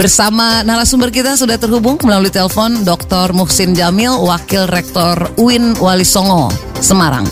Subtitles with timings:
[0.00, 3.36] Bersama narasumber kita sudah terhubung melalui telepon Dr.
[3.36, 6.48] Muhsin Jamil, Wakil Rektor UIN Wali Songo,
[6.80, 7.28] Semarang.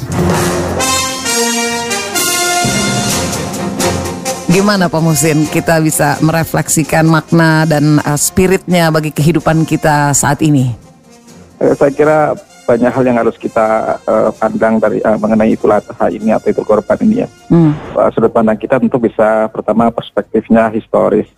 [4.53, 10.69] Gimana Pak Muhsin kita bisa merefleksikan makna dan uh, spiritnya bagi kehidupan kita saat ini?
[11.65, 12.37] Eh, saya kira
[12.69, 16.61] banyak hal yang harus kita uh, pandang dari uh, mengenai itu adha ini atau itu
[16.69, 17.29] korban ini ya.
[17.49, 17.73] Hmm.
[17.97, 21.38] Uh, sudut pandang kita tentu bisa pertama perspektifnya historis.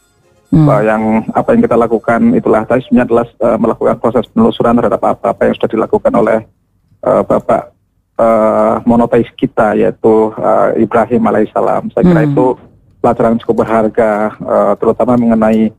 [0.50, 0.66] Hmm.
[0.66, 5.42] Yang apa yang kita lakukan itulah tadi sebenarnya adalah uh, melakukan proses penelusuran terhadap apa-apa
[5.46, 6.38] yang sudah dilakukan oleh
[7.06, 7.70] uh, Bapak
[8.18, 11.94] uh, monoteis kita yaitu uh, Ibrahim alaihissalam.
[11.94, 12.30] Saya kira hmm.
[12.34, 12.46] itu
[12.98, 15.70] pelajaran cukup berharga, uh, terutama mengenai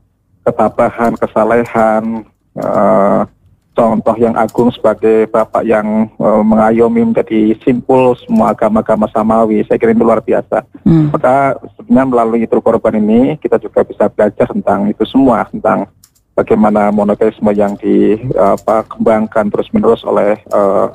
[0.42, 2.26] ketabahan, kesalehan,
[2.58, 3.28] uh,
[3.72, 9.64] contoh yang agung sebagai bapak yang uh, mengayomi menjadi simpul semua agama-agama samawi.
[9.64, 10.64] Saya kira itu luar biasa.
[10.84, 11.08] Hmm.
[11.12, 15.88] Maka sebenarnya melalui itu korban ini kita juga bisa belajar tentang itu semua tentang
[16.36, 20.92] bagaimana monoteisme yang dikembangkan uh, terus-menerus oleh uh,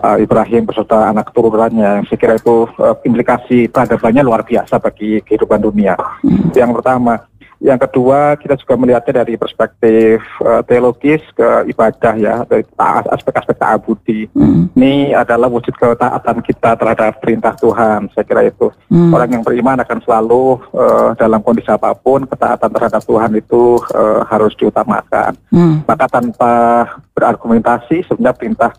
[0.00, 2.04] uh, Ibrahim beserta anak turunannya.
[2.08, 5.96] Saya kira itu uh, implikasi peradabannya luar biasa bagi kehidupan dunia.
[6.24, 6.52] Hmm.
[6.56, 7.28] Yang pertama.
[7.60, 12.62] Yang kedua, kita juga melihatnya dari perspektif uh, teologis ke ibadah ya, dari
[13.10, 14.28] aspek-aspek ta'abudi.
[14.36, 14.68] Hmm.
[14.76, 18.12] Ini adalah wujud ketaatan kita terhadap perintah Tuhan.
[18.12, 19.10] Saya kira itu hmm.
[19.12, 24.20] orang yang beriman akan selalu uh, dalam kondisi apa pun ketaatan terhadap Tuhan itu uh,
[24.28, 25.32] harus diutamakan.
[25.48, 25.80] Hmm.
[25.88, 26.54] Maka tanpa
[27.16, 28.70] berargumentasi, sebenarnya perintah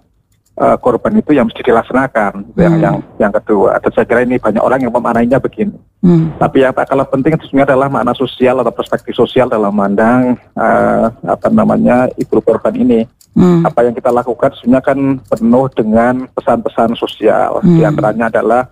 [0.57, 2.57] uh, korban itu yang mesti dilaksanakan hmm.
[2.59, 6.41] yang yang yang kedua dan saya kira ini banyak orang yang memaknainya begini hmm.
[6.41, 10.35] tapi yang tak kalah penting itu sebenarnya adalah makna sosial atau perspektif sosial dalam memandang
[10.57, 13.05] uh, apa namanya ibu korban ini
[13.37, 13.63] hmm.
[13.63, 17.77] apa yang kita lakukan sebenarnya kan penuh dengan pesan-pesan sosial hmm.
[17.77, 18.63] di antaranya adalah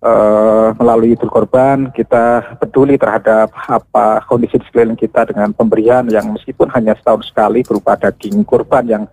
[0.00, 6.32] Uh, melalui Idul Korban kita peduli terhadap apa kondisi di sekeliling kita dengan pemberian yang
[6.32, 9.04] meskipun hanya setahun sekali berupa daging kurban yang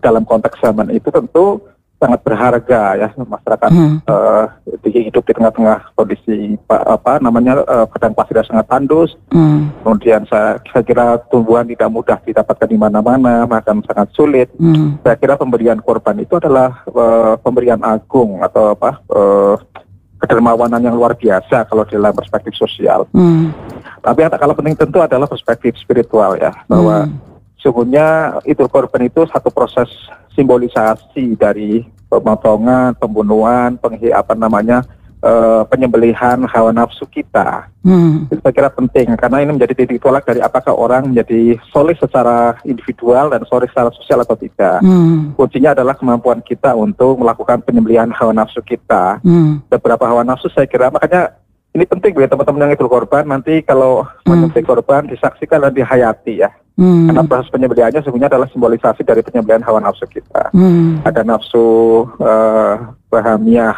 [0.00, 1.60] dalam konteks zaman itu tentu
[1.96, 3.96] sangat berharga ya masyarakat hmm.
[4.04, 4.44] uh,
[4.84, 9.80] hidup di tengah-tengah kondisi apa namanya uh, padang pasir sangat tandus hmm.
[9.80, 15.00] kemudian saya, saya kira tumbuhan tidak mudah didapatkan di mana-mana makan sangat sulit hmm.
[15.00, 19.56] saya kira pemberian korban itu adalah uh, pemberian agung atau apa uh,
[20.20, 23.56] kedermawanan yang luar biasa kalau dalam perspektif sosial hmm.
[24.04, 27.35] tapi yang tak kalah penting tentu adalah perspektif spiritual ya bahwa hmm
[27.66, 29.90] sesungguhnya itu korban itu satu proses
[30.38, 34.86] simbolisasi dari pemotongan, pembunuhan, penghi apa namanya
[35.18, 37.66] uh, penyembelihan hawa nafsu kita.
[37.82, 38.30] Hmm.
[38.30, 42.54] Itu saya kira penting karena ini menjadi titik tolak dari apakah orang menjadi solid secara
[42.62, 44.78] individual dan solid secara sosial atau tidak.
[44.86, 45.34] Hmm.
[45.34, 49.18] Kuncinya adalah kemampuan kita untuk melakukan penyembelihan hawa nafsu kita.
[49.26, 49.58] Hmm.
[49.66, 51.34] Beberapa hawa nafsu saya kira makanya
[51.74, 54.54] ini penting ya teman-teman yang itu korban nanti kalau hmm.
[54.62, 56.54] korban disaksikan dan dihayati ya.
[56.76, 57.08] Hmm.
[57.08, 60.52] Karena proses penyembelihannya sebenarnya adalah simbolisasi dari penyembelihan hawa nafsu kita.
[60.52, 61.00] Hmm.
[61.08, 63.72] Ada nafsu uh, bahamiah,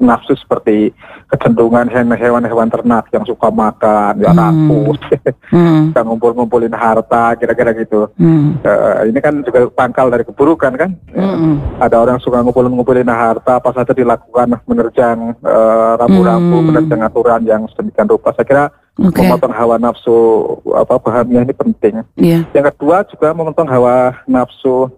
[0.00, 0.88] nafsu seperti
[1.28, 4.40] kecenderungan hewan-hewan ternak yang suka makan, yang hmm.
[4.40, 5.00] rakus,
[5.54, 5.92] hmm.
[5.92, 8.08] yang ngumpul-ngumpulin harta, kira-kira gitu.
[8.16, 8.56] Hmm.
[8.64, 10.96] Uh, ini kan juga pangkal dari keburukan kan.
[11.12, 11.60] Hmm.
[11.76, 16.66] Ada orang suka ngumpulin-ngumpulin harta, apa saja dilakukan menerjang uh, rambu-rambu, hmm.
[16.72, 18.32] menerjang aturan yang sedemikian rupa.
[18.32, 18.64] Saya kira
[19.08, 19.28] okay.
[19.28, 20.16] memotong hawa nafsu
[20.76, 21.94] apa bahannya ini penting.
[22.20, 22.44] Yeah.
[22.52, 24.92] Yang kedua juga memotong hawa nafsu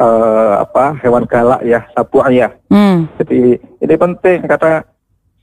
[0.00, 2.48] uh, apa hewan galak ya sabuah ya.
[2.72, 3.06] Mm.
[3.22, 4.82] Jadi ini penting karena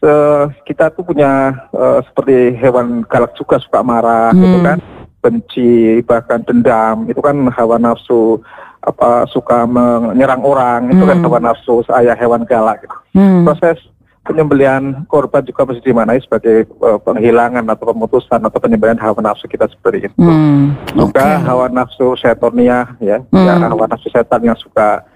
[0.03, 4.42] uh, kita tuh punya uh, seperti hewan galak juga suka marah mm.
[4.42, 4.78] gitu kan,
[5.22, 5.72] benci
[6.03, 8.42] bahkan dendam itu kan hawa nafsu
[8.88, 11.26] apa suka menyerang orang itu kan hmm.
[11.28, 12.96] hawa nafsu saya hewan galak gitu.
[13.20, 13.44] Mm.
[13.44, 13.84] Proses
[14.28, 19.72] penyembelian korban juga mesti dimanai sebagai uh, penghilangan atau pemutusan atau penyembelian hawa nafsu kita
[19.72, 20.16] seperti itu.
[20.20, 21.48] Hmm, juga okay.
[21.48, 23.47] hawa nafsu setonia ya, hmm.
[23.47, 25.08] ya hawa nafsu setan yang suka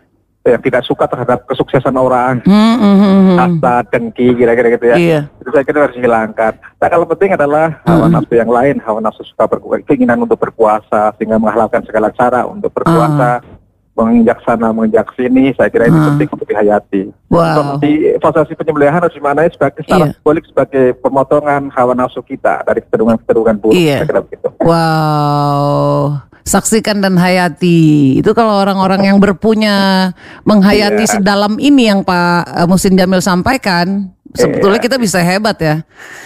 [0.42, 2.98] yang tidak suka terhadap kesuksesan orang, hmm, hmm,
[3.38, 3.86] hmm.
[3.94, 4.96] dengki, kira-kira gitu ya.
[4.98, 5.19] Iya.
[5.38, 6.57] Itu saya kira harus dihilangkan.
[6.81, 8.14] Nah kalau penting adalah hawa hmm.
[8.18, 12.74] nafsu yang lain, hawa nafsu suka berkuasa, keinginan untuk berpuasa, sehingga menghalalkan segala cara untuk
[12.74, 13.46] berpuasa.
[13.46, 13.61] Hmm
[13.92, 16.08] menginjak sana menginjak sini saya kira ini hmm.
[16.16, 17.02] penting untuk dihayati.
[17.32, 17.80] Wow.
[17.80, 18.12] di
[18.60, 20.16] penyembelihan harus dimaknai sebagai secara yeah.
[20.20, 23.76] simbolik sebagai pemotongan hawa nafsu kita dari kecenderungan-kecenderungan buruk.
[23.76, 24.04] Yeah.
[24.04, 24.48] Saya kira begitu.
[24.64, 26.20] Wow.
[26.42, 28.20] Saksikan dan hayati.
[28.20, 30.10] Itu kalau orang-orang yang berpunya
[30.44, 31.14] menghayati yeah.
[31.20, 34.86] sedalam ini yang Pak Musin Jamil sampaikan, sebetulnya yeah.
[34.88, 35.76] kita bisa hebat ya.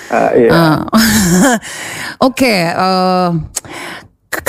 [0.10, 0.50] Uh, iya.
[0.50, 0.78] uh.
[2.26, 3.30] Oke, okay, uh,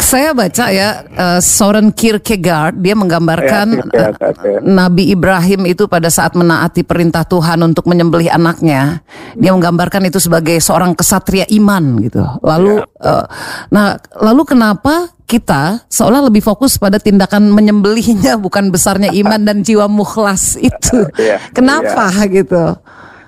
[0.07, 6.39] saya baca ya uh, Soren Kierkegaard dia menggambarkan ya, uh, Nabi Ibrahim itu pada saat
[6.39, 9.03] menaati perintah Tuhan untuk menyembelih anaknya,
[9.35, 12.23] dia menggambarkan itu sebagai seorang kesatria iman gitu.
[12.47, 13.03] Lalu ya.
[13.03, 13.25] uh,
[13.75, 19.91] nah lalu kenapa kita seolah lebih fokus pada tindakan menyembelihnya bukan besarnya iman dan jiwa
[19.91, 21.03] mukhlas itu.
[21.19, 22.31] Ya, kenapa ya.
[22.31, 22.79] gitu?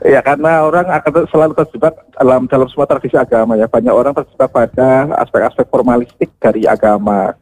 [0.07, 4.51] Ya karena orang akan selalu terjebak dalam dalam semua tradisi agama ya banyak orang terjebak
[4.55, 7.35] pada aspek-aspek formalistik dari agama.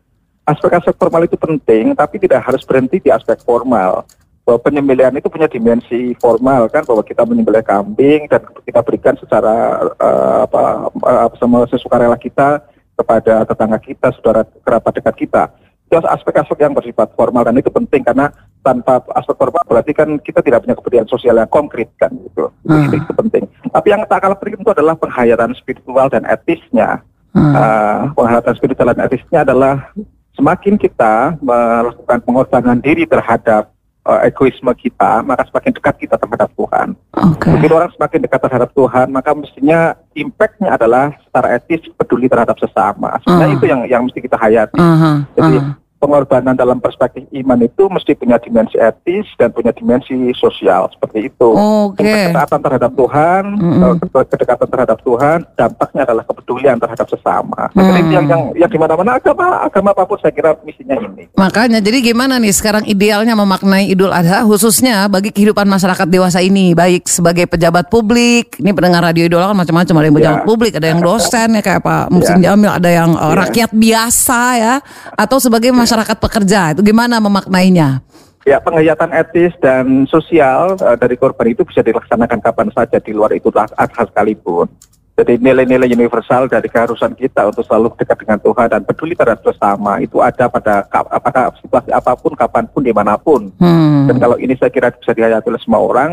[0.48, 4.08] Aspek-aspek formal itu penting tapi tidak harus berhenti di aspek formal.
[4.46, 9.84] Bahwa penyembelihan itu punya dimensi formal kan bahwa kita menyembelih kambing dan kita berikan secara
[10.00, 10.62] uh, apa
[11.02, 12.62] uh, sama sesukarela kita
[12.96, 15.44] kepada tetangga kita, saudara kerabat dekat kita
[15.86, 18.26] itu aspek-aspek yang bersifat formal dan itu penting karena
[18.66, 22.50] tanpa aspek formal berarti kan kita tidak punya kepentingan sosial yang konkret kan gitu.
[22.66, 22.90] Hmm.
[22.90, 23.44] Itu, itu penting.
[23.70, 27.06] Tapi yang tak kalah penting itu adalah penghayatan spiritual dan etisnya.
[27.30, 27.54] Hmm.
[27.54, 29.94] Uh, penghayatan spiritual dan etisnya adalah
[30.34, 33.70] semakin kita melakukan pengorbanan diri terhadap
[34.02, 36.98] uh, egoisme kita, maka semakin dekat kita terhadap Tuhan.
[37.14, 37.52] Okay.
[37.54, 43.16] Begitu orang semakin dekat terhadap Tuhan, maka mestinya impactnya adalah secara etis peduli terhadap sesama.
[43.22, 43.58] Sebenarnya uh.
[43.60, 44.76] itu yang yang mesti kita hayati.
[44.76, 45.16] Uh -huh.
[45.38, 50.30] Jadi uh -huh pengorbanan dalam perspektif iman itu mesti punya dimensi etis dan punya dimensi
[50.36, 51.48] sosial seperti itu.
[51.92, 52.32] Okay.
[52.32, 54.12] Kedekatan terhadap Tuhan, mm-hmm.
[54.12, 57.72] kedekatan terhadap Tuhan, dampaknya adalah kepedulian terhadap sesama.
[57.72, 57.80] Mm.
[57.80, 61.32] Jadi yang yang yang di mana-mana agama agama apa pun saya kira misinya ini.
[61.36, 66.76] Makanya jadi gimana nih sekarang idealnya memaknai Idul Adha khususnya bagi kehidupan masyarakat dewasa ini
[66.76, 70.46] baik sebagai pejabat publik, ini pendengar radio idola kan macam-macam ada yang pejabat ya.
[70.46, 72.52] publik, ada yang dosen ya kayak Pak Musin ya.
[72.52, 73.36] Jamil, ada yang uh, ya.
[73.46, 74.74] rakyat biasa ya
[75.16, 78.04] atau sebagai masyarakat pekerja itu gimana memaknainya?
[78.46, 83.34] Ya, penghayatan etis dan sosial uh, dari korban itu bisa dilaksanakan kapan saja di luar
[83.34, 84.70] itu adha sekalipun.
[85.16, 89.96] Jadi nilai-nilai universal dari keharusan kita untuk selalu dekat dengan Tuhan dan peduli terhadap sesama
[89.98, 93.48] itu ada pada apakah situasi apa pun, kapan pun, di mana pun.
[93.56, 94.12] Hmm.
[94.12, 96.10] Dan kalau ini saya kira bisa dihayati oleh semua orang,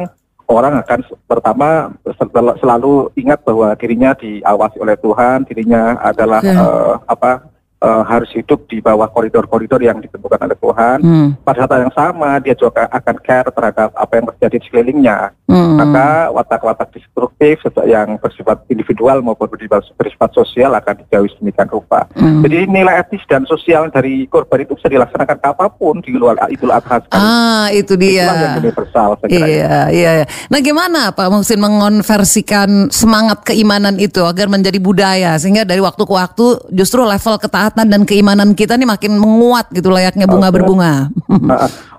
[0.48, 1.92] orang akan pertama
[2.64, 6.56] selalu ingat bahwa dirinya diawasi oleh Tuhan, dirinya adalah okay.
[6.56, 7.53] uh, apa
[7.84, 10.98] uh, harus hidup di bawah koridor-koridor yang ditentukan oleh Tuhan.
[11.04, 11.30] Hmm.
[11.44, 15.20] Pada saat yang sama dia juga akan care terhadap apa yang terjadi di sekelilingnya.
[15.52, 15.76] Hmm.
[15.78, 19.52] Maka watak-watak destruktif yang bersifat individual maupun
[20.00, 22.08] bersifat sosial akan dijauhi sedemikian rupa.
[22.16, 22.42] Hmm.
[22.42, 26.72] Jadi nilai etis dan sosial dari korban itu bisa dilaksanakan apa pun di luar Idul
[26.72, 27.04] Adha.
[27.12, 28.32] Ah, itu dia.
[28.32, 29.10] Itulah yang universal.
[29.28, 30.26] Iya, iya, iya.
[30.48, 36.14] Nah, gimana Pak Muhsin mengonversikan semangat keimanan itu agar menjadi budaya sehingga dari waktu ke
[36.14, 40.94] waktu justru level ketaatan ketaatan dan keimanan kita nih makin menguat gitu layaknya bunga berbunga.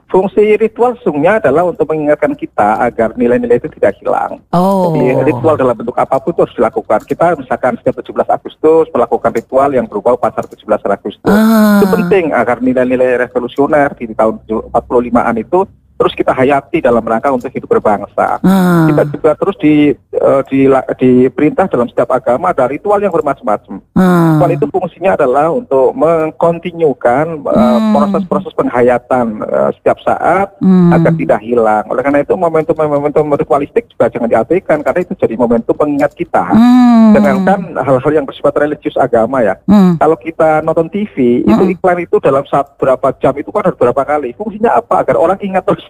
[0.06, 4.38] Fungsi ritual sesungguhnya adalah untuk mengingatkan kita agar nilai-nilai itu tidak hilang.
[4.54, 4.94] Oh.
[4.94, 7.00] Jadi ritual dalam bentuk apa pun itu harus dilakukan.
[7.02, 11.34] Kita misalkan setiap 17 Agustus melakukan ritual yang berupa pasar 17 Agustus.
[11.34, 11.82] Ah.
[11.82, 14.38] Itu penting agar nilai-nilai revolusioner di tahun
[14.70, 18.42] 45-an itu terus kita hayati dalam rangka untuk hidup berbangsa.
[18.42, 18.90] Hmm.
[18.90, 20.66] Kita juga terus di, uh, di
[20.98, 23.78] diperintah dalam setiap agama ada ritual yang bermacam-macam.
[23.94, 24.36] Hmm.
[24.36, 30.90] Ritual itu fungsinya adalah untuk mengkontinyukan uh, proses-proses penghayatan uh, setiap saat hmm.
[30.90, 31.84] agar tidak hilang.
[31.86, 36.42] Oleh karena itu momentum-momentum ritualistik juga jangan diabaikan karena itu jadi momentum pengingat kita.
[36.50, 37.14] Hmm.
[37.44, 39.54] kan hal-hal yang bersifat religius agama ya.
[39.68, 39.94] Hmm.
[40.00, 41.50] Kalau kita nonton TV, hmm.
[41.52, 44.34] itu iklan itu dalam saat berapa jam itu kan harus berapa kali.
[44.34, 45.04] Fungsinya apa?
[45.04, 45.83] Agar orang ingat terus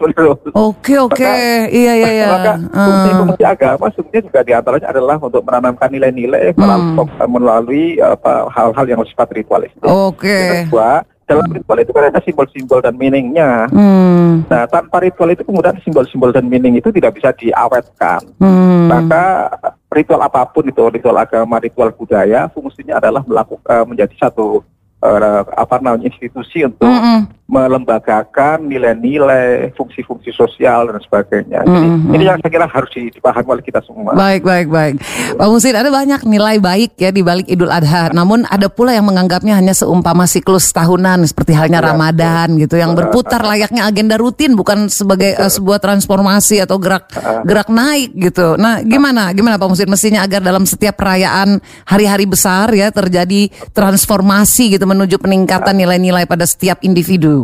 [0.53, 1.33] Oke oke,
[1.71, 2.27] iya iya iya.
[2.29, 3.51] Maka fungsi-fungsi uh.
[3.51, 6.99] agama sebenarnya juga di antaranya adalah untuk menanamkan nilai-nilai hmm.
[7.27, 9.71] melalui apa hal-hal yang bersifat ritualis.
[9.81, 10.27] Oke.
[10.27, 10.67] Okay.
[10.67, 13.65] Kedua, dalam ritual itu kan ada simbol-simbol dan meaningnya.
[13.73, 14.45] Hmm.
[14.45, 18.21] Nah, tanpa ritual itu kemudian simbol-simbol dan meaning itu tidak bisa diawetkan.
[18.37, 18.85] Hmm.
[18.85, 19.49] Maka
[19.89, 24.61] ritual apa pun itu, ritual agama, ritual budaya, fungsinya adalah melakukan menjadi satu
[25.01, 27.19] uh, apa namanya institusi untuk mm -hmm.
[27.45, 31.61] Melembagakan nilai-nilai fungsi-fungsi sosial dan sebagainya.
[31.61, 32.15] Jadi mm -hmm.
[32.17, 34.17] ini yang saya kira harus dipahami oleh kita semua.
[34.17, 34.97] Baik, baik, baik.
[35.37, 38.09] Pak Musin, ada banyak nilai baik ya di balik Idul Adha.
[38.09, 42.65] Namun ada pula yang menganggapnya hanya seumpama siklus tahunan seperti halnya ya, Ramadan ya.
[42.65, 47.13] gitu yang berputar layaknya agenda rutin bukan sebagai uh, sebuah transformasi atau gerak
[47.45, 48.57] gerak naik gitu.
[48.57, 49.29] Nah, gimana?
[49.37, 55.21] Gimana Pak Musin mestinya agar dalam setiap perayaan hari-hari besar ya terjadi transformasi gitu menuju
[55.21, 57.34] peningkatan nilai-nilai pada setiap individu?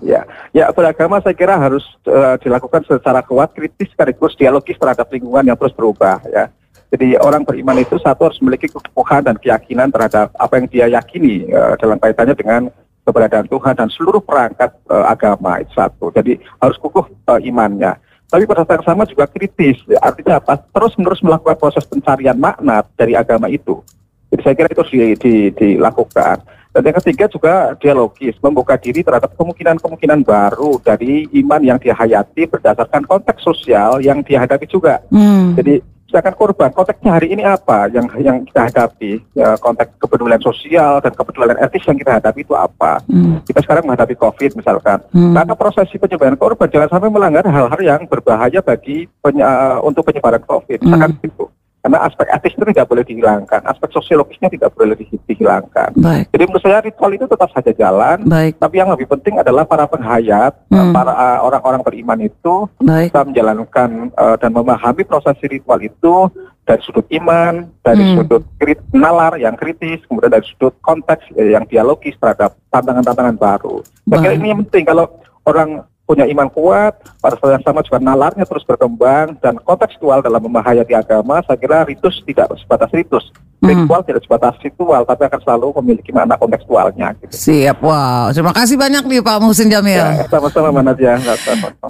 [0.00, 0.24] Ya,
[0.56, 5.58] ya beragama saya kira harus uh, dilakukan secara kuat, kritis, sekaligus dialogis terhadap lingkungan yang
[5.60, 6.24] terus berubah.
[6.32, 6.48] Ya,
[6.90, 11.46] jadi orang beriman itu satu harus memiliki kekokohan dan keyakinan terhadap apa yang dia yakini
[11.54, 12.72] uh, dalam kaitannya dengan
[13.06, 16.10] keberadaan Tuhan dan seluruh perangkat uh, agama itu satu.
[16.10, 17.94] Jadi harus kukuh uh, imannya.
[18.30, 20.54] Tapi pada saat yang sama juga kritis, artinya apa?
[20.58, 23.82] Terus menerus melakukan proses pencarian makna dari agama itu.
[24.30, 26.38] Jadi saya kira itu di, di, dilakukan.
[26.70, 33.02] Dan yang ketiga juga dialogis, membuka diri terhadap kemungkinan-kemungkinan baru dari iman yang dihayati berdasarkan
[33.10, 35.02] konteks sosial yang dihadapi juga.
[35.10, 35.58] Hmm.
[35.58, 40.98] Jadi misalkan korban konteksnya hari ini apa yang yang kita hadapi ya, konteks kepedulian sosial
[40.98, 43.46] dan kepedulian etis yang kita hadapi itu apa hmm.
[43.46, 45.38] kita sekarang menghadapi covid misalkan hmm.
[45.38, 49.38] maka prosesi penyembahan korban jangan sampai melanggar hal-hal yang berbahaya bagi peny
[49.86, 51.26] untuk penyebaran covid misalkan hmm.
[51.30, 51.46] itu
[51.80, 54.92] karena aspek etis itu tidak boleh dihilangkan, aspek sosiologisnya tidak boleh
[55.24, 55.96] dihilangkan.
[55.96, 56.28] Baik.
[56.28, 58.60] Jadi menurut saya ritual itu tetap saja jalan, Baik.
[58.60, 60.92] tapi yang lebih penting adalah para penghayat, hmm.
[60.92, 63.16] para uh, orang-orang beriman itu Baik.
[63.16, 66.28] bisa menjalankan uh, dan memahami proses ritual itu
[66.68, 68.14] dari sudut iman, dari hmm.
[68.20, 73.82] sudut krit, nalar yang kritis, kemudian dari sudut konteks eh, yang dialogis terhadap tantangan-tantangan baru.
[74.06, 75.10] Saya kira ini yang penting kalau
[75.48, 80.42] orang punya iman kuat, pada saat yang sama juga nalarnya terus berkembang dan kontekstual dalam
[80.42, 83.30] memahayati agama, saya kira ritus tidak sebatas ritus.
[83.60, 84.08] Ritual hmm.
[84.08, 87.12] tidak sebatas ritual, tapi akan selalu memiliki makna kontekstualnya.
[87.20, 87.30] Gitu.
[87.30, 88.32] Siap, wow.
[88.32, 90.00] Terima kasih banyak nih Pak Musin Jamil.
[90.00, 91.14] Ya, sama-sama Mbak Nadia.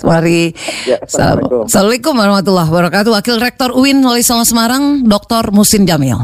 [0.03, 0.51] Mari.
[0.83, 1.71] Ya, Assalamualaikum.
[1.71, 3.11] Assalamualaikum warahmatullahi wabarakatuh.
[3.15, 5.55] Wakil Rektor UIN Wali Songo Semarang, Dr.
[5.55, 6.19] Musin Jamil.